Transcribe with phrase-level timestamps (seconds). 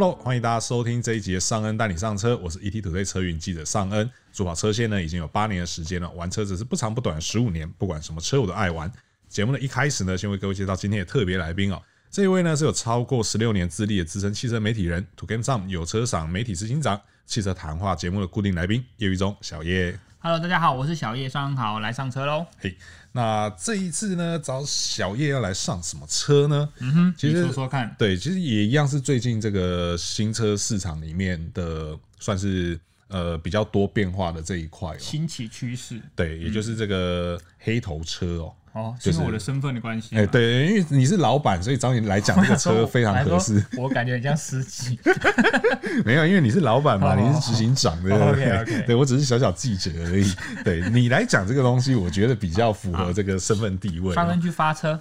[0.00, 4.08] Hello，欢迎大家收听这一集的尚恩带你上车，我是 ETtoday 车云记者尚恩。
[4.32, 8.88] 主跑车线呢已经有八年的时间了，玩车只是不长不短十五年，不管什么车我都爱玩。
[9.28, 11.82] 节目的一开始呢，先为各位介绍今天的特别来宾哦。
[12.12, 19.98] 这一位呢是有超过十六年资历的资深汽车媒体人，2GameSome 有车赏媒体执行长，汽车谈话节目的固定来宾，业余中小叶。
[20.20, 22.44] Hello，大家好，我是小叶，尚恩好，来上车喽。
[22.58, 22.76] 嘿。
[23.12, 26.68] 那这一次呢，找小叶要来上什么车呢？
[26.80, 36.02] 嗯哼，其实说说看，对，其实也一样是最近这个新车市场里面的，算是呃比较多变化的这一块哦，新奇趋势。
[36.16, 38.52] 对，也就是这个黑头车哦。
[38.78, 40.16] 哦，就是我的身份的关系。
[40.16, 43.64] 哎，对，因为你是老板，所以找你来讲这个 车非常合适。
[43.76, 44.98] 我感觉很像司机。
[46.04, 50.32] 没有，因为你是老板嘛，你是执行长， 对不对？OK，对我只是小小记者而已。
[50.64, 54.14] 对你来讲这个东西，我觉得比较符合这个身份地位。
[54.14, 55.00] 发生去发车。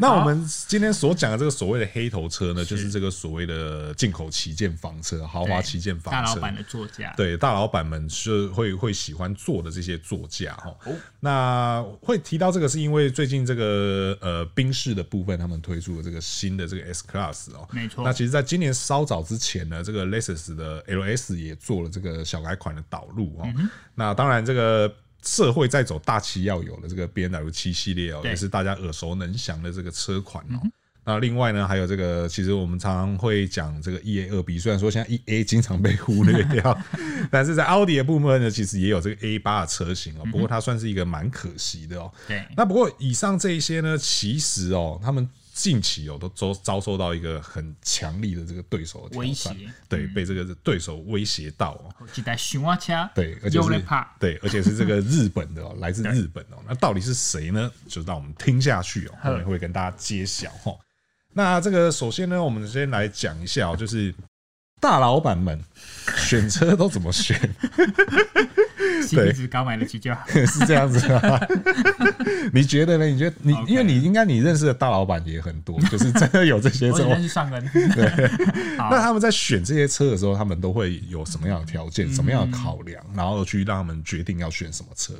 [0.00, 6.20] 那我们今天所讲的这个所谓的黑头车呢，就是这个所谓的进口旗舰房车、豪华旗舰房车。
[6.20, 7.12] 大老板的座驾。
[7.16, 10.74] 对，大老板们是会会喜欢坐的这些座驾哈。
[11.20, 18.04] 那那会提到这个，是因为最近这个呃宾士的部分，他们推出了这个新的这个 S Class 哦，没错。
[18.04, 23.48] 那其实，在今年稍早之前呢，这个 Lexus 的 LS 也做了这个小改款的导入哦。
[23.94, 30.60] 那当然，这个社会在走大旗要有的这个 B N W 七系列哦，也是大家耳熟能详的这个车款哦。
[31.04, 36.78] 那另外呢，还有这个，其实我们常常会讲这个 E A 二 B，虽然说现在 E A 经常被忽略掉，
[37.30, 40.22] 但是在奥迪的部分呢，其实也有这个 A 八的车型哦。
[40.30, 42.12] 不过它算是一个蛮可惜的哦。
[42.28, 42.44] 对。
[42.56, 49.50] 那不过以上这一些呢，其实哦，他们近期哦都遭遭受到一个很强力的这个对手的威胁，
[49.88, 52.06] 对，被这个对手威胁到哦。
[52.12, 53.84] 几台熊啊车，对，而且是
[54.20, 56.62] 对，而且是这个日本的哦， 来自日本哦。
[56.66, 57.68] 那到底是谁呢？
[57.88, 60.72] 就让我们听下去哦，后面会跟大家揭晓哈。
[61.32, 64.14] 那这个首先呢，我们先来讲一下哦，就是
[64.80, 65.58] 大老板们
[66.16, 67.38] 选车都怎么选？
[69.10, 71.38] 对，只刚买得起就好， 是这样子吗？
[72.52, 73.04] 你觉得呢？
[73.06, 77.04] 你觉得你，因为你应该你认识的大老板也很多，就是真的有这些车。
[77.04, 77.70] 我认识上恩。
[77.94, 78.30] 对。
[78.76, 85.14] 那他们在选这些车的时候，他们都会有什么样的条件、什么样的考量，然后去让他们决定要选什么车？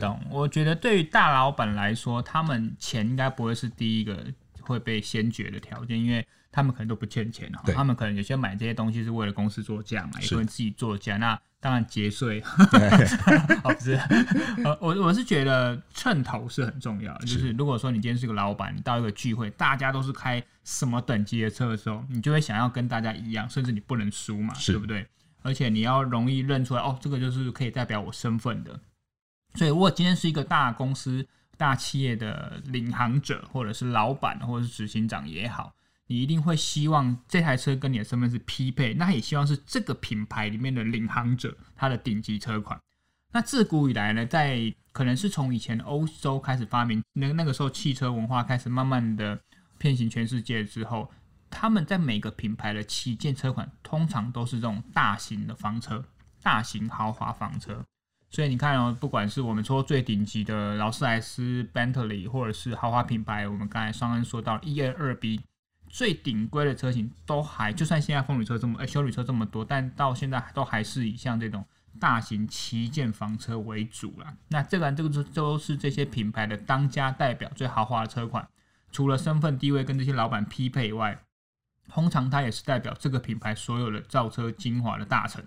[0.00, 0.18] 懂？
[0.30, 4.16] 我觉得对于大老板来说，他们钱应该不会是第一个。
[4.72, 11.16] 会被先决的条件，因为他们可能都不欠钱，他们可能有些买这些东西是为了公司做价嘛，也可能自己做价。
[11.16, 12.42] 那当然节税，
[13.64, 13.94] 哦不是，
[14.64, 17.26] 呃，我我是觉得称头是很重要的。
[17.26, 25.06] 就是如果说你今天是个老板，你到一个聚会，大家都是开什么等级的车的时候，你就会想要跟大家一样，甚至你不能输嘛，对不对？
[25.42, 28.78] 而且你要容易认出来，哦，这个就是可以代表我身份的。
[29.54, 31.26] 所以如果今天是一个大公司。
[31.56, 35.74] 大企业的领航者，或者是老板，或者是执行长也好，
[36.06, 38.94] 你一定会希望这台车跟你的身份是匹配。
[38.94, 42.78] 那也希望是这个品牌里面的领航者，它的顶级车款。
[43.32, 49.40] 那自古以来呢，在可能是从以前欧洲开始发明，那那个时候汽车文化开始慢慢的
[49.76, 51.10] 遍行全世界之后，
[51.50, 56.04] 他们在每个品牌的旗舰车款，通常都是这种大型的房车，
[56.42, 57.84] 大型豪华房车。
[58.34, 65.38] 所以你看哦，不管是我们说最顶级的劳斯莱斯、Bentley，或者是豪华品牌，我们刚才双恩说到 E-A2B，
[65.88, 71.64] 最顶规的车型都还，就算现在风旅车这么，呃，修旅车这么多，但到现在都还是以像这种
[72.00, 74.34] 大型旗舰房车为主啦。
[74.48, 78.48] 那这款这个都是这些品牌的当家代表，最豪华的车款。
[78.90, 81.16] 除了身份地位跟这些老板匹配以外，
[81.88, 85.44] 通常它也是代表这个品牌所有的造车精华的大成。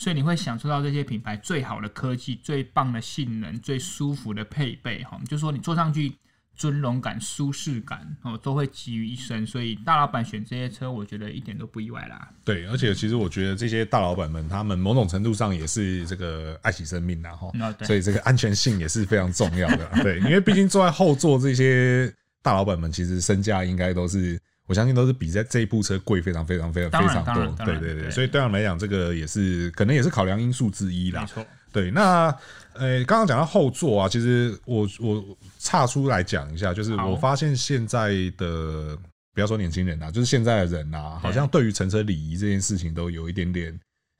[0.00, 6.10] 所以你会享受到这些品牌最好的科技、最棒的性能、最舒服的配备，哈，就是说你坐上去
[6.56, 9.46] 尊荣感、舒适感，哦，都会集于一身。
[9.46, 12.30] 所以大老板选这些车，我觉得一点都不意外啦。
[12.46, 17.52] 对，而且其实我觉得这些大老板们，他们某种程度上也是这个爱惜生命的哈，
[17.82, 19.86] 所以这个安全性也是非常重要的。
[20.02, 22.10] 对，因为毕竟坐在后座这些
[22.40, 24.40] 大老板们，其实身价应该都是。
[24.70, 31.22] 我相信都是比在这一部车贵非常非常非常非常多，对对对，所以对他们来讲，这个也是可能也是考量因素之一啦。
[31.22, 31.90] 没错，对。
[31.90, 32.32] 那
[32.74, 38.96] 呃，刚刚讲到后座啊，其实我我岔出来讲一下，就是我发现现在的
[39.34, 43.76] 不要说年轻人啊，就是现在的人啊，好像对于乘车礼仪这件事情都有一点点，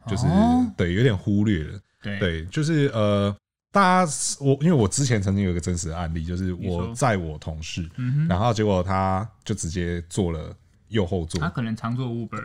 [0.09, 0.25] 就是
[0.77, 1.79] 对有点忽略了。
[2.03, 3.33] 对，就是呃。
[3.73, 7.89] 大家，我因为我之前曾经有一个真实的案例，就是我载我同事，
[8.29, 10.53] 然后结果他就直接坐了
[10.89, 11.41] 右后座。
[11.41, 12.43] 他可能常坐 Uber。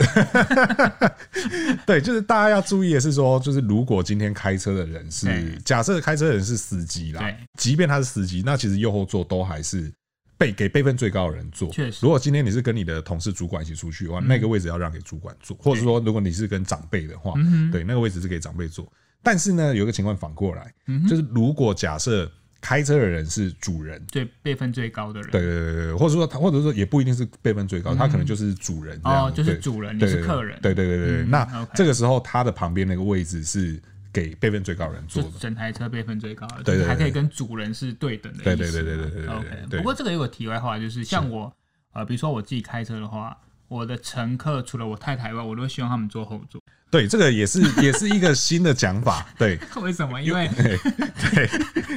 [1.86, 9.92] 对，就是大家要注意的是说，就是如果今天开车的人是假设开车的人是司机啦，即便他是司机，那其实右后座都还是
[10.38, 11.72] 被给辈分最高的人坐。
[11.72, 17.34] 确实，如果今天你是跟你的同事、主管一起出去的话，那个位置要让给主管坐，或者说如果你是跟长辈的话，
[17.72, 18.88] 对，那个位置是给长辈坐。
[19.26, 20.74] 但是呢，有一个情况反过来，
[21.10, 22.32] 就是如果假设
[22.62, 31.26] 开车的人是主人，对，辈分最高的人，对对对对，或者说他，或者说也不一定是辈分最高，他可能就是主人哦，就是主人，你是客人，对对对对对。
[31.26, 33.82] 那这个时候他的旁边那个位置是。
[34.16, 38.46] 给辈分最高人坐的，整台车辈分最高的，对，还可以跟主人是对等的。
[38.46, 39.28] 对对对对对对。
[39.28, 41.54] OK，不过这个有个题外话，就是像我，
[41.92, 43.38] 呃，比如说我自己开车的话，
[43.68, 46.62] 我的乘客除了我太太外，我都希望他们坐后座。
[46.96, 49.26] 对，这个也是也是一个新的讲法。
[49.38, 50.22] 对， 为什么？
[50.22, 51.50] 因为对，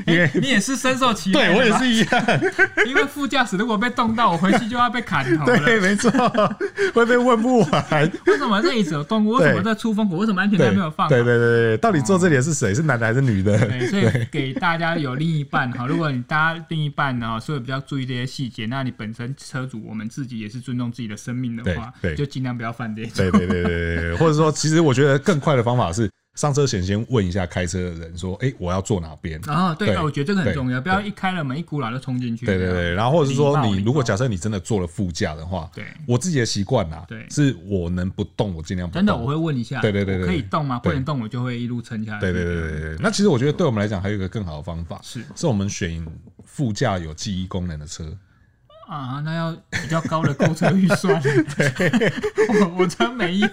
[0.08, 1.38] 因为你也是深受其害。
[1.38, 2.24] 对我也是一样。
[2.84, 5.58] 因为副驾驶如果被冻到，我回去就要被砍头了。
[5.60, 6.10] 对，没错，
[6.92, 8.10] 会被问不完。
[8.26, 9.38] 为什么这椅子有动过？
[9.38, 10.16] 为什么这出风口？
[10.16, 11.08] 为什么安全带没有放？
[11.08, 12.74] 对对对对，到底坐这里的是谁？
[12.74, 13.56] 是男的还是女的？
[13.68, 23.10] 对， 所以给大家有另一半哈，如果你大家另一半呢，所以比较注意这些细节，那你本身车主我们自己也是尊重自己的生命的话，对，就尽量不要犯这些。
[23.14, 24.87] 对对对对对，或者说，其实。
[24.88, 32.46] 我觉得更快的方法是上车前先问一下开车的人，说：“哎，我要坐哪边？”啊，对，我觉得这个很重要，不要一开了门一股脑就冲进去。
[32.46, 39.00] 对对对，然后或者是说，你如果假设你真的坐了副驾的话，对，我自己的习惯呐，对，是我能不动我尽量不动。
[39.00, 40.78] 真的，我会问一下，对对对，可以动吗？
[40.78, 42.20] 不能动，我就会一路撑下来。
[42.20, 42.96] 对对对对对。
[43.00, 46.02] 那其实我觉得对我们来讲还有一个更好的方法，是是我们选
[46.46, 48.16] 副驾有记忆功能的车。
[48.88, 51.20] 啊，那要比较高的购车预算。
[51.22, 52.10] 对，
[52.48, 53.48] 我我真没有。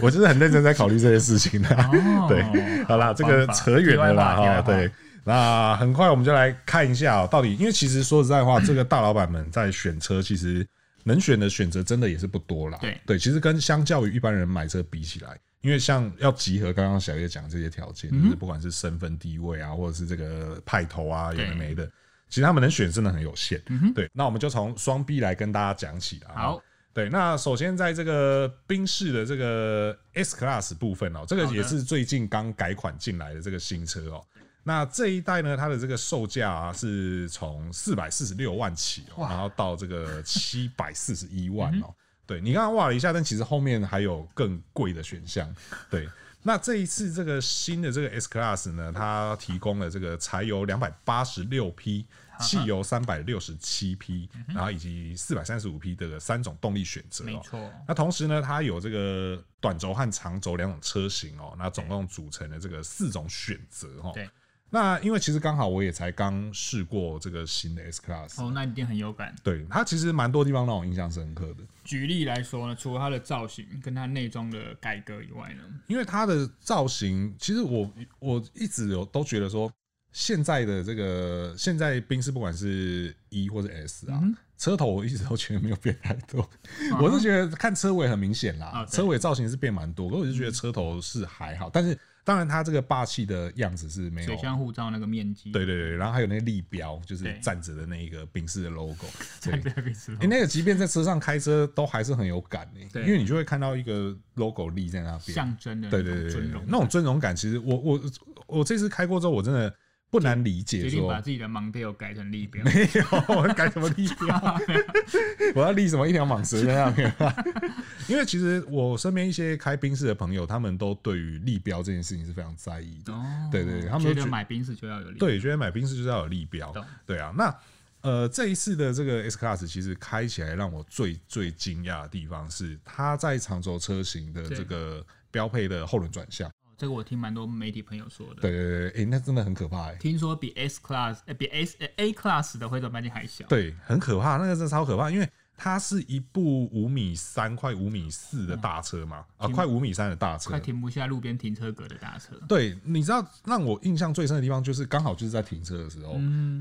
[0.00, 1.68] 我就是很认真在考虑这些事情的。
[1.76, 2.42] 哦，对，
[2.84, 4.62] 好啦，这个扯远了啦哈。
[4.62, 4.90] 对，
[5.22, 10.66] 那很快我们就来看一下，到底，因为其实说实在话，这个大老板们在选车，其实
[11.04, 12.78] 能选的选择真的也是不多啦。
[12.80, 21.86] 对对，其实跟相较于一般人买车比起来，因为像要集合刚刚小叶讲这些条件，就是不管是身份地位啊，或者是这个派头啊，有的没的。
[22.30, 24.08] 其实他们能选真的很有限，嗯、对。
[24.14, 26.32] 那我们就从双 B 来跟大家讲起啊。
[26.34, 26.62] 好，
[26.94, 27.10] 对。
[27.10, 34.24] 那首先在这个宾士的这个 S Class 部分哦，这个也是最近刚改款进来的这个新车哦。
[34.32, 41.86] 的那这一代呢，它的这个售价啊是从四百四十六万起哦，然后到这个七百四十一万哦。
[41.88, 41.94] 嗯、
[42.26, 45.52] 对，你刚刚哇了一下，但其实后面还有更贵的选项。
[45.90, 46.08] 对。
[46.42, 52.06] 那这一次这个新的这个 S Class 呢，它提供了这个柴油两百八十六匹、
[52.40, 57.24] 汽油三百六十七匹，然后以及四百三十五匹的三种动力选择。
[57.24, 57.70] 没错。
[57.86, 64.12] 那同时呢，它有这个短轴和长轴两种车型哦，那总共组成了这个四种选择哦。
[64.14, 64.28] 对。
[64.72, 69.34] 那因为其实刚好我也才刚试过这个新的 S Class 哦，那一定很有感。
[69.42, 71.64] 对，它其实蛮多地方让我印象深刻的。
[71.82, 77.90] 举例来说呢，除了它的造型跟它内装的改革以外呢，因为它的造型，其实我
[78.20, 79.68] 我一直有都觉得说，
[80.12, 86.48] 现在的这个现在宾士不管是 E 或者 S 啊，嗯、车头我一直都觉得没有变太多。
[86.78, 91.98] 嗯、我是觉得看车尾很明显啦，啊、车尾造型是变蛮多，可我就觉得车头是还好，但是。
[92.30, 94.26] 当然，它这个霸气的样子是没有。
[94.28, 99.04] 水箱护照那个面积，对对对，然后还有那个立标，就是站着的那一个宾士的 logo，
[99.40, 108.00] 站着宾士，哎，那个即便在车上开车都还是很有感诶，因为你就会看到一个 logo 立在那边，象征的，对对对，那种尊荣感，其实我我
[108.46, 109.74] 我这次开过之后，我真的。
[110.10, 112.64] 不难理解，决定把自己的盲标改成立标。
[112.64, 114.60] 没有，我 改什么立标？
[115.54, 117.14] 我要立什么一条蟒蛇在那边？
[118.08, 123.12] 因为其实我身边一些开宾士的朋友，他们都对于立标这件事情是非常在意的。
[123.12, 126.74] 哦，对对对，他们觉得买宾士就要有立标，对，觉得买宾士就是要有立标。
[127.06, 127.54] 对啊，那
[128.00, 136.50] 呃，这一次的这个 S Class 其实开起来让我最最惊讶的地方是，它在长轴车型的这个标配的后轮转向。
[136.80, 138.40] 这个我听蛮多媒体朋友说的。
[138.40, 139.96] 对对对，哎，那真的很可怕哎。
[139.96, 143.44] 听说比 S Class，比 S A Class 的回转半径还小。
[143.48, 145.28] 对，很可怕，那个真的超可怕，因为。
[145.62, 149.26] 它是一部五米三、快五米四的大车嘛？
[149.36, 152.34] 啊，快五米三的大车，快停不下路边停车格的大车。
[152.48, 156.14] 对，你知道让我印象最深的地方，就是刚好就是在停车的时候，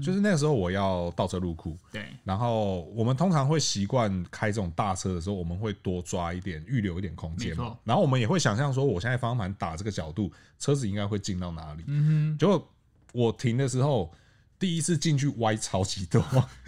[0.04, 1.78] 就是那个时候我要倒车入库。
[1.94, 7.78] 对，然后我们通常会习惯开这种大车的时候，我们会多抓一点，预留一点空间嘛。
[7.86, 10.30] 然后我们也会想象说，我现在方向盘打这个角度，
[10.60, 11.86] 车子应该会进到哪里？
[11.88, 12.38] 嗯哼。
[12.38, 12.68] 结果
[13.14, 14.14] 我停的时候。
[14.60, 16.20] 第一次进去歪超级多，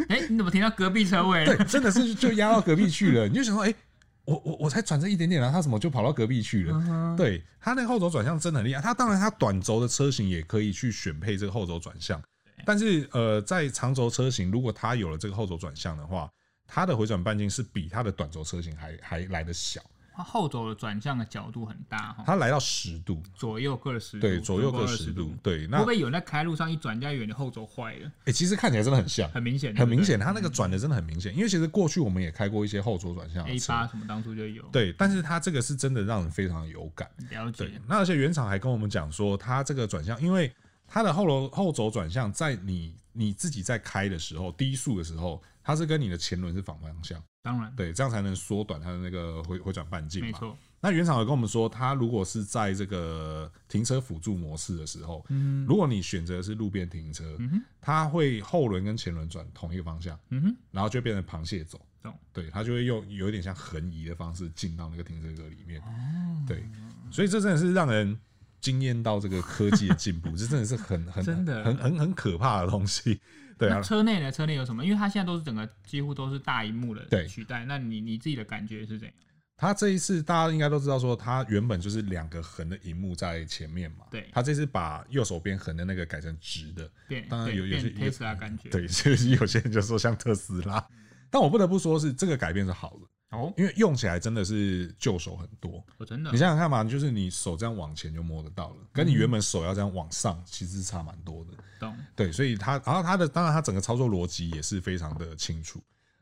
[0.07, 1.57] 哎、欸，你怎么停到隔壁车位了？
[1.57, 3.27] 对，真的是就压到隔壁去了。
[3.27, 3.75] 你就想说，哎、欸，
[4.23, 7.17] 我我我才转这一点点啊，他怎么就跑到隔壁去了？Uh.
[7.17, 8.81] 对，他那个后轴转向真的很厉害。
[8.81, 12.21] 他当然他短轴的车型也可以去选配这个后轴转向，
[12.65, 16.29] 但是呃，在长轴车型，如果它有了这个后轴转向的话，
[16.65, 19.81] 它的回转半径是比它的短轴车型还还来得小。
[20.13, 25.65] 它后轴的转向的角度很大哈，它来到十度，左右各十度，对，左右各十度，对。
[25.67, 28.07] 那会不会有人在开路上一转，家远的后轴坏了？
[28.07, 31.33] 哎、欸，其实看起来真的很像，很明显，很明显，它那个转的真的很明显。
[31.35, 34.93] 因为其实过去我们也开过一些后轴转向 A 八什么当初就有，对。
[34.93, 37.71] 但是它这个是真的让人非常有感，了解。
[37.87, 40.51] 那而且原厂还跟我们讲说，它这个转向，因为
[40.87, 47.21] 它的后轴后轴转向在你你自己在开的时候，低速的时候，它是跟你的前轮是反方向。
[47.43, 50.27] 当然，对，这样才能缩短它的那个回回转半径嘛。
[50.27, 50.57] 没错。
[50.83, 62.13] 那原厂有跟我们说，它如果是在这个停车辅助模式的时候，嗯，如果你选择是路边停车，嗯，它会后轮跟前轮转同一个方向，嗯哼，然后就变成螃蟹走，懂？
[62.33, 66.63] 对，它就会用有一点像横移的方式进到那个停车格里面，哦，对，
[67.11, 68.19] 所以这真的是让人
[68.61, 73.19] 惊艳到这个科技的进步， 这真的是很很真的很很很可怕的东西。
[73.57, 74.83] 对啊，车内的车内有什么？
[74.83, 77.65] 因为它现在都是整个几乎都是大荧幕的取代。
[77.65, 79.13] 那你你自己的感觉是怎样？
[79.55, 84.05] 它这一次大家应该都知道，说它原本就是两个横的荧幕在前面嘛。
[84.09, 84.27] 对。
[84.31, 86.89] 它这次把右手边横的那个改成直的。
[87.07, 87.21] 对。
[87.29, 88.69] 当然有有些特斯拉感觉。
[88.69, 90.83] 对，所 以有些人就说像特斯拉，
[91.29, 93.07] 但我不得不说是这个改变是好的。
[93.31, 96.29] 哦，因为用起来真的是旧手很多，我真的。
[96.31, 101.51] 你想想看嘛，就是你手这样往前就摸得到了，跟你原本手要这样往上，其实是差蛮多的。
[101.79, 101.95] 懂。
[102.15, 105.81] 对，所以它，然后它的，当然它整个操作逻辑也是非常的清楚，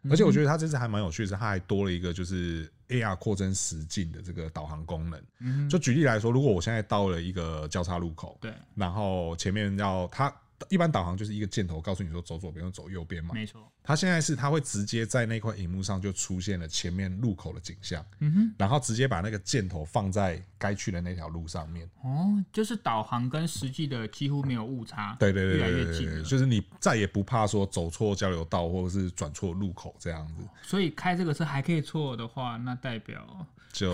[0.09, 5.21] 而且我觉得它这次还蛮有趣的是，它还多了一个就是 AR 扩增实境的这个导航功能。
[5.39, 5.67] 嗯。
[5.67, 10.31] 就举例来说，如果我现在到了一个交叉路口，对，然后前面要它。
[10.67, 13.71] 一般导航就是一个箭头告诉你说走左边或走右边嘛，没错。
[13.89, 21.89] 它现在是它会直接在那块荧幕上就出现了前面路口的景象，嗯哼，然后直接把那个箭头放在该去的那条路上面。
[22.03, 30.43] 哦，就是导航跟实际的几乎没有误差，对对对，越来越近，就是你再也不怕说走错交流道或者是转错路口这样子。
[30.61, 33.91] 所以开这个车还可以错的话，那代表就。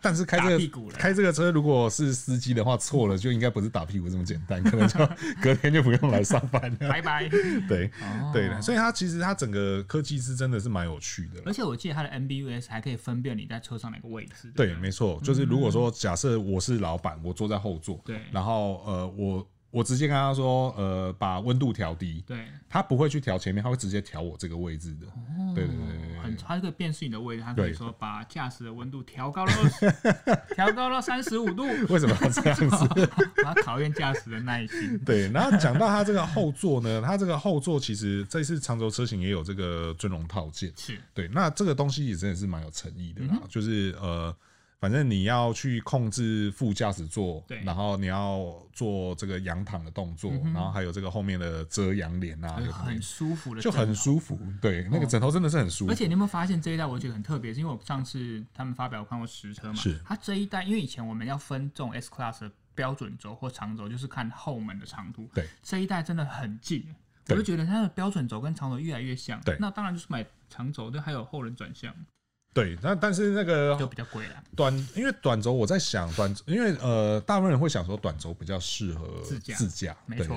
[0.00, 4.98] 但是开这个 开这个车，如果是司机的话，错了就应该不是打屁股这么简单，可能就
[5.42, 6.88] 隔天就不用来上班了。
[6.88, 7.28] 拜拜。
[7.68, 7.90] 对，
[8.32, 8.62] 对的。
[8.62, 11.42] 所以它其实它整个科技是真的是蛮有趣的。
[11.44, 14.50] 而且我记得它的 MBUS 还可以分辨你在车上哪个位置。
[14.56, 19.46] 对，没错，就是如果说假设我是老板，我坐在后座，对，然后呃我。
[19.70, 22.22] 我直接跟他说，呃，把温度调低。
[22.26, 25.06] 对，他不会去调前面，他会直接调我这个位置的。
[25.08, 29.52] 哦，对对对，很，他可以辨识你的位置，他可以说把驾驶的温度调高了
[30.54, 31.64] 调高了三十五度。
[31.90, 33.10] 为什么要这样子？
[33.44, 34.98] 他考验驾驶的耐心。
[35.04, 40.72] 对，然后讲到他这个后座呢，他这个后座其实这次长轴车型也有这个尊荣套件。
[40.76, 44.34] 是对，那这个东西也真的是蛮有诚意的啦，嗯、就是呃。
[44.78, 54.38] 反正你要去控制副驾驶座，对，然后你要做这个仰躺的动作，嗯、然后还有这个后面的遮阳帘啊，很舒服的，就很舒服。
[54.60, 55.92] 对，那个枕头真的是很舒服。
[55.92, 57.54] 而且你有没有发现这一代我觉得很特别？
[57.54, 65.26] 是因为我上次他们发表我看过实车嘛，是它这一代，因为以前我们要分这种 S Class 的标准轴或长轴，就是看后门的长度。
[65.32, 66.84] 对，这一代真的很近，
[67.28, 69.40] 我就觉得它的标准轴跟长轴越来越像。
[69.40, 71.94] 对，那当然就是买长轴，对，还有后轮转向。
[72.56, 74.42] 对，那但是那个就比较贵了。
[74.56, 80.34] 短，因为短轴，我在想短，因为呃，大部分人会想说短轴比较适合自驾，自驾，没错，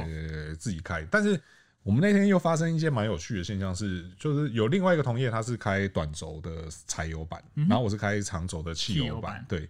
[0.60, 1.02] 自己开。
[1.10, 1.40] 但是
[1.82, 9.14] 我们那天又发生一些蛮有趣的现象是，就是有另外一个同业，他是开短轴的柴油版，嗯、然后我是开长轴的汽油版。
[9.16, 9.70] 油版对，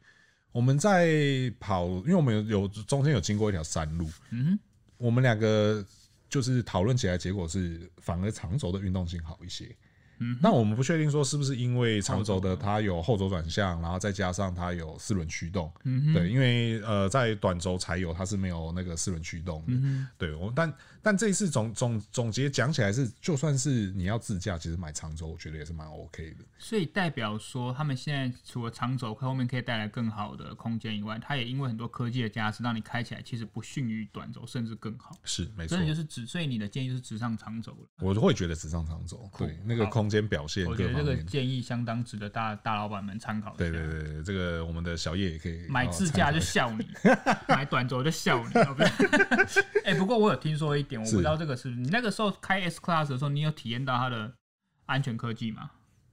[0.51, 4.58] 我们在跑，因为我们有有中间有经过一条山路，嗯，
[4.98, 5.86] 我们两个
[6.27, 9.70] 就是讨论起来，结果是反而长轴的运动性好一些。
[10.19, 20.71] 嗯，那我们不确定说是不是因为长轴的它有后轴转向，然后再加上它有四轮驱动，嗯，对，因为呃在短轴柴油它是没有那个四轮驱动的，嗯，对，我但
[21.01, 26.44] 但这一次总总总结讲起来是，就算是你要自驾，其实买长轴我觉得也是蛮 OK 的。
[26.58, 35.15] 所以代表说他们现在除了长轴后面可以带来更好的空间以外，它也因为很多科技的加持，让你开起来其实不逊于短轴，甚至更好。
[35.24, 37.88] 是没错，真的就是直，所以你的建议是直上长轴了。
[38.00, 40.10] 我会觉得直上长轴，对那个空。
[40.10, 43.53] 间表现，我觉得这个建议相当值得大大老板们参考。
[43.56, 46.84] 对对对，这个我们的小叶也可以买自驾就笑你，
[47.48, 48.53] 买短轴就笑你。
[49.86, 54.34] 哎，不过我有听说一点，我不知道这个是你那个时候开 S Class 的时候，你有体验到它的
[54.88, 55.69] 安全科技吗？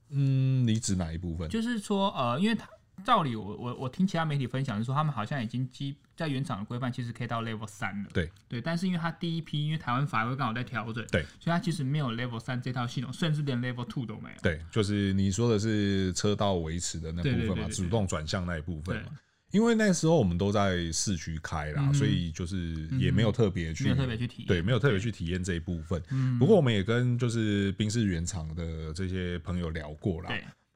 [0.09, 1.49] 嗯，你指哪一部分？
[1.49, 2.65] 就是说，呃，因为它。
[3.05, 8.09] 照理我我我听其他媒体分享是说，他们好像已经基在原厂的规范，其实可以到 Level 三了。
[8.11, 14.35] 对对，但是因为它第一批，因为台湾法规刚好在调整，对，所以它其实没有 Level 三这套系统，甚至连 Level two 都没有。
[14.41, 19.11] 对，就是你说的是车道维持的那部分嘛，主动转向那一部分嘛。
[19.51, 26.01] 因为那时候我们都在市区开啦，所以就是也没有特别去，没有特别去体，对，没有特别去体验这一部分。
[26.37, 30.29] 不过我们也跟就是冰室原厂的这些朋友聊过啦。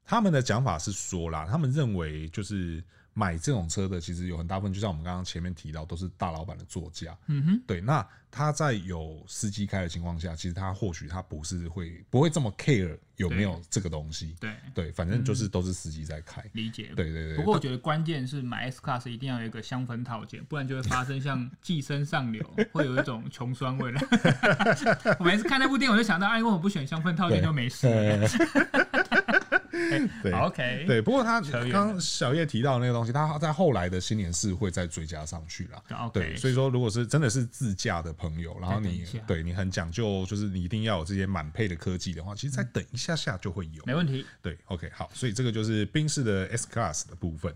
[0.05, 2.83] 他们的讲法是说啦，他们认为就是。
[3.13, 7.17] 买这种车的其实有很大部分，就像我们刚刚前面提到，都是大老板的座驾。
[7.27, 7.81] 嗯哼，对。
[7.81, 14.33] 那他在有司机开的情况下，其实他或许他不是会不会这么 care 有没有这个东西。
[14.39, 16.41] 对对，反正就是都是司机在开。
[16.53, 16.91] 理解。
[16.95, 17.35] 对对对。
[17.35, 22.41] 不过我觉得关键是买 S Class 一定要有一个香氛套件，不然就会发生像寄生上流，
[22.71, 24.01] 会有一种穷酸味了。
[25.19, 27.85] 我每次看那部电影，我就想到，哎，因为我不选香氛套件就没事。
[30.21, 31.01] 对，OK，对。
[31.01, 36.09] 不过他刚刚小叶提到那个东西，他在后来的新年是会再追加上去了。
[36.13, 44.25] 对，所以说如果是真的是自驾的朋友，然后你对你很讲究，就是你一定要有这些满配的科技的话，其实再等一下下就会有，没问题。
[44.41, 47.53] 对，OK，好，所以这个就是宾士的 S Class 的部分。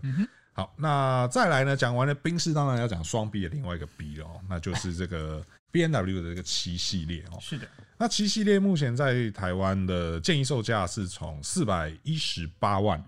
[0.52, 1.76] 好，那再来呢？
[1.76, 7.38] 讲完了宾士，当然要讲双 B 的另外一个 B 了，那就是这个 B N W 的这个七系列哦。
[7.38, 13.02] 是的，那七系列目前在台湾的建议售价是从四百一十八万，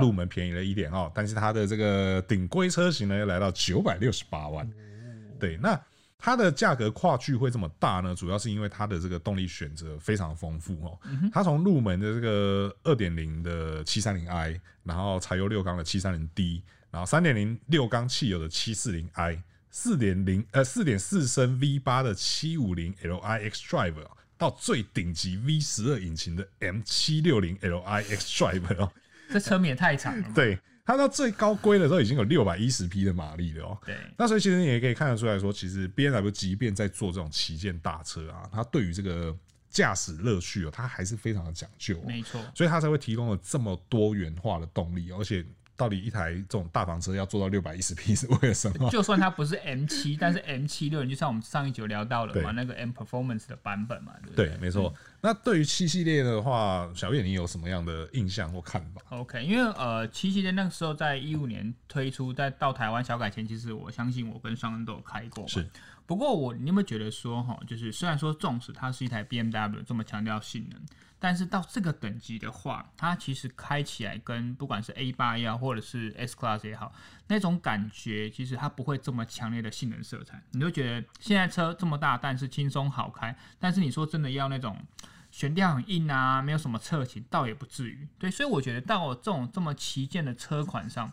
[0.00, 4.70] 入门便宜了一点哦，但是它的这个顶规车型呢，要来到九百六十八万。
[5.38, 5.80] 对，那
[6.18, 8.14] 它的价格跨距会这么大呢？
[8.14, 10.98] 主要是因为它的这个动力选择非常丰富哦。
[11.32, 16.62] 它从入门的这个二点零的七三零 i，然后柴油六缸的七三零 d。
[16.90, 23.94] 然后三点零六缸汽油的七四零 i，四点零呃四点四升 V 八的七五零 Li xDrive
[24.38, 28.90] 到最顶级 V 十二引擎的 M 七六零 Li xDrive 哦，
[29.28, 30.32] 这车名也太长了。
[30.34, 33.78] 对，它到最高规的时候已经有六百一十匹的马力了哦。
[33.84, 39.36] 对，那所以其实你也可以看得出来说，其实 BMW 即便在做这种旗舰大车啊，它对于这个
[39.68, 42.00] 驾驶乐趣哦，它还是非常的讲究。
[42.06, 45.44] 没错，所以它才会提供了这么多元化的动力，而且。
[45.78, 48.90] 到底一台这种大房车要做到六百一十匹是为了什么？
[48.90, 54.48] 就算它不是 M 七，但是 M 七六，就像我们上一集聊到了嘛，那个 M Performance 的版本嘛，对不对？
[54.48, 54.92] 对，没错。
[55.20, 65.46] 那对于七系列的话，小月你有什么样的印象或看法？OK，因为呃，七系列那个时候在一五年推出，在到台湾小改前，其实我相信我跟商人都有开过。
[65.48, 65.68] 是。
[66.06, 70.80] 不过我你有没有觉得说哈，就是虽然说纵使它是一台 BMW 这么强调性能，
[71.18, 76.92] 但是到这个等级的话，它其实开起来跟不管是 A 八也好，或者是 S Class 也好，
[77.28, 80.42] 那种感觉其实它不会这么强烈的性能色彩。
[80.50, 84.76] 你就觉得现在车这么大，但是轻松好开，但是你说真的要那种
[85.30, 88.08] 悬吊很硬啊，没有什么侧倾，倒也不至于。
[88.18, 91.12] 对，所以我觉得到这种这么旗舰的车款上。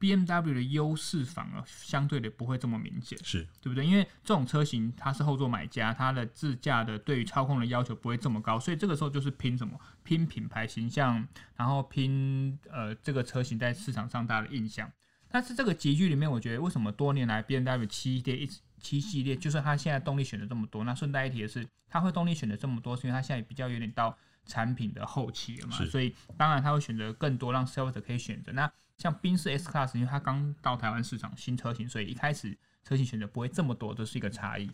[0.00, 3.86] BMW 的优势反而相对的不会这么明显，是对不对？
[3.86, 9.78] 因为这种车型它是后座买家，它的自驾的对于操控的要求不会这么高，所以这个时候就是拼什么？
[10.02, 14.90] 拼品牌形象，然后拼呃这个车型在市场上大家的印象。
[15.32, 28.52] 但是这个集聚里面，我觉得为什么多年来 BMW 七系列一七系列，就算它现在动力选择这么多，那顺带一提的是，它会动力选择这么多，是因为它现在比较有点到产品的后期了嘛，所以当然它会选择更多让消费者可以选择。
[28.52, 34.70] 那像宾士 S Class，因为它刚到台湾市场新车型，所以一开始车型选择不会这么多，这是一个差异。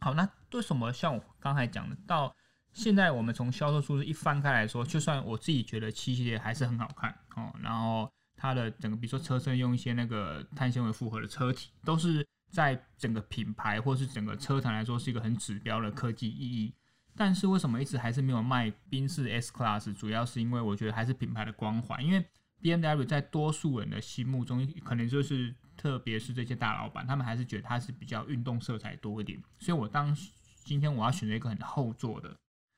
[0.00, 2.34] 好，那为什么像我刚才讲的，到
[2.72, 8.10] 现在我们从销售数字一翻开来说，就算我自己觉得七系列还是很好看哦，然后
[8.46, 16.74] 它的整个比如说车身用一些那个碳纤维复合的车体，都是在整个品牌或是整个车坛来说是一个很指标的科技意义。
[17.14, 19.92] 但是为什么一直还是没有卖宾士 S Class？
[19.94, 22.24] 主要是因为我觉得还是品牌的光环，因为。
[22.62, 29.38] BMW 在多数人的心目中，可能就是特别是这些大老板，他们还是觉得它是比较运动色彩多一点。
[29.58, 30.16] 所以我当
[30.64, 32.34] 今天我要选择一个很后座的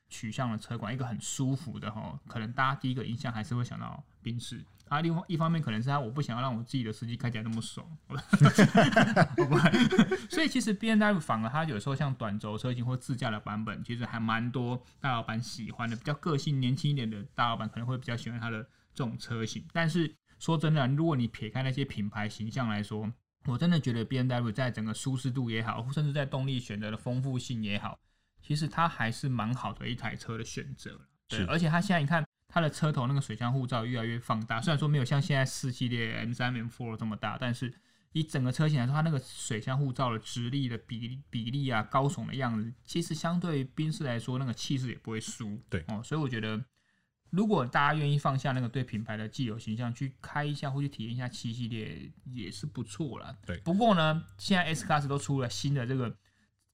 [0.08, 4.62] 取向的车款，一个很舒服的哈，可能大家第一个印象还是会想到宾士。
[4.88, 7.86] 啊，另外一方面可能是他我不想要让我自己的司机开起来那么爽，
[10.30, 18.66] 所以其实 B N W 反而它有时候像短轴车型或自驾的版本，其实还蛮多大老板喜欢的，比较个性年轻一点的大老板可能会比较喜欢它的。
[18.94, 23.08] 这种车型，但是说真的，如果你撇开那些品牌形象来说，
[23.46, 27.96] 我真的觉得 B N W 在整个舒适度也好，甚至在动力选择的丰富性也好，
[28.42, 31.00] 其实它还是蛮好的一台车的选择。
[31.28, 37.72] 对，而且它现在你看它的车头那个水箱护罩越来越放大，虽然说没有像现在四系列 M3、M4 这么大，但是
[38.12, 45.62] 以整个车型来说，它那个水箱护罩的直立的比比例啊，高耸的样子，其实相对于宾士来说，那个气势也不会输。
[45.68, 46.64] 对哦，所以我觉得。
[47.30, 53.36] 如果大家愿意放下那个对品牌的既有形象，去开一下或去体验一下七系列，也是不错啦。
[53.44, 56.16] 对，不过呢，现在 S Class 都出了新的这个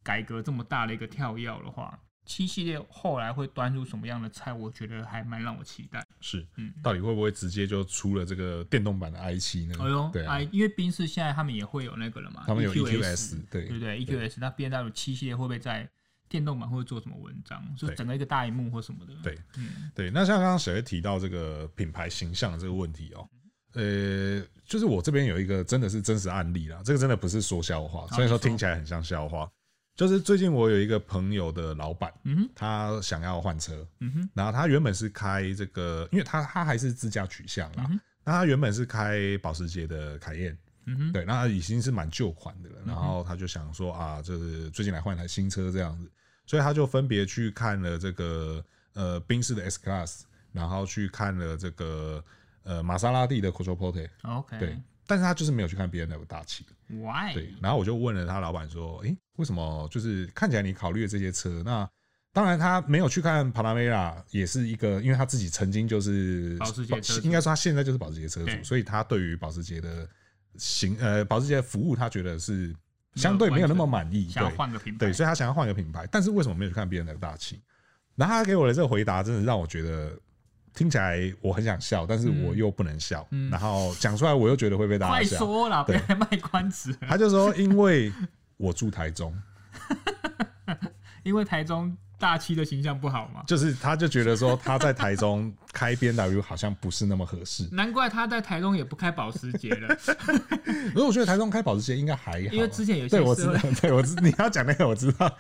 [0.05, 4.53] 改革这么大的一个跳跃的话，七系列后来会端出什么样的菜？
[4.53, 6.05] 我觉得还蛮让我期待。
[6.21, 9.75] 是，嗯，到底会不会直接就出了这个电动版的 i 七呢？
[9.81, 15.89] 哎呦，对啊，因为宾士现在他们也会有那个了嘛，他们有 EQS，对对不对，对？EQS，那 BMW 七系列会不会在？
[16.27, 19.13] 电动版会做什么文章，就整个一个大荧幕或什么的。
[19.23, 20.11] 对，嗯，对。
[20.11, 23.29] 那像刚刚小叶提到这个品牌形象这个问题哦，
[23.75, 29.49] 呃，就是我这边有一个真的是真实案例啦，这个真的不是说笑话，虽然说听起来很像笑话。
[29.97, 37.89] 就是最近我有一个朋友的老板，嗯哼，他想要换车，嗯哼，然后他原本是开这个，因为他他还是自驾取向啦，
[38.25, 46.11] 那他原本是开保时捷的凯宴，嗯哼，对，那他已经是蛮旧款的了，然后他就想说啊，就是最近来换一台新车这样子，
[46.45, 52.25] 所以他就分别去看了这个呃宾士的 S Class，然后去看了这个
[52.65, 54.77] 呃玛莎拉蒂的 Quattroporte，OK，对。
[55.07, 57.35] 但是他就是没有去看 B N W 大气，Why？
[57.35, 59.89] 对，然后我就问了他老板说：“诶，为什么？
[59.91, 61.89] 就是看起来你考虑的这些车，那
[62.33, 70.09] 当然他没有去看 Panamera，也是一个，因为他自己曾经就是保时捷车，应该说他现在就是保时捷车主，所以他对于保时捷的
[70.57, 72.75] 行呃保时捷的服务，他觉得是
[73.15, 76.07] 相对没有那么满意，想要换个品牌，对，所以他想要换一个品牌。
[76.11, 77.61] 但是为什么没有去看 B N W 大气？
[78.17, 80.19] 然后他给我的这个回答，真的让我觉得。”
[80.75, 85.39] 听起来我很想笑，但是我又不能笑，然后讲出来我又觉得会被大家笑。
[85.39, 85.99] 快说了，对。
[86.07, 86.93] 别卖关子。
[87.09, 88.13] 他就说，因为
[88.57, 89.33] 我住台中，
[91.23, 93.43] 因为台中大七的形象不好嘛。
[93.47, 97.69] 就是他就觉得说他在台中开 BMW 好像不是那么合适。
[97.73, 99.97] 难怪他在台中也不开保时捷了。
[100.95, 105.31] 如果我觉得台中开保时捷应该还好，因为之前有些对我知道，对我知你要讲那个我知道。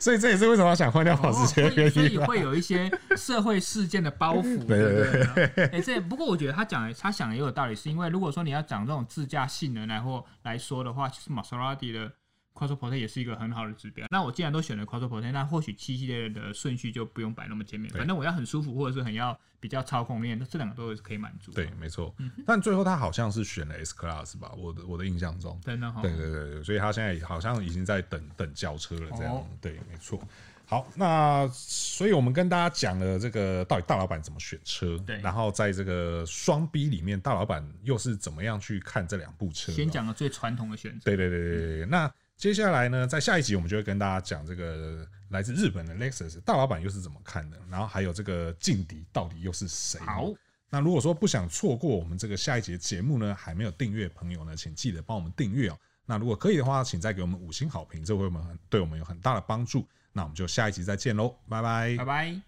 [0.00, 4.58] 所以这也是为什么想换掉保时捷的原因，所以会有一些社会事件的包袱。
[4.66, 12.10] 对对对，哎，这不过我觉得他讲的，他想的也有道理，是因为如果说你要讲这种自驾性能来或来说的话，其实玛莎拉蒂的。
[12.58, 14.06] Quattroporte 也是一个很好的指标。
[14.10, 17.88] 那我既然都选了 Quattroporte，那或许七系列的顺序就不用摆那么前面。
[17.92, 21.52] 反正我要很舒服，或者是很要比较操控面，那这两个都是可以满足。
[21.52, 22.12] 对，没错。
[22.18, 24.52] 嗯、但最后他好像是选了 S Class 吧？
[24.58, 26.02] 我的我的印象中，真的哈。
[26.02, 29.34] 对对对对，所以他现在好像已经在等等轿车了，这样。
[29.34, 30.20] 哦、对，没错。
[30.66, 39.72] 好，那所以我们跟大家讲了这个到底大老板怎么选车，对，然后在这个双 B 里面，大老板又是怎么样去看这两部车？
[39.72, 41.04] 先讲了最传统的选择。
[41.04, 42.12] 对对对对对，嗯、那。
[42.38, 49.98] 接下来呢，在下一集我们就会跟大家讲这个来自日本的 Lexus 大老板又是怎么看的，然后还有这个劲敌到底又是谁？
[49.98, 50.32] 好，
[50.70, 55.76] 那如果说不想错过我们这个下一集的节目呢，还没有订阅朋友呢，请记得帮我们订阅哦。
[56.06, 59.84] 那如果可以的话，请再给我们五星好评，这会我们对我们有很大的帮助。
[60.12, 62.47] 那我们就下一集再见喽，拜拜，拜拜。